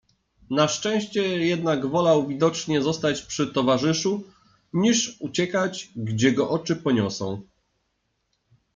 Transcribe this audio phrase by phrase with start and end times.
[0.49, 4.23] Na szczęście jednak wolał widocznie zostać przy towarzyszu,
[4.73, 7.41] niż uciekać, gdzie go oczy poniosą.